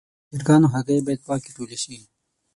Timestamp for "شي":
1.83-1.97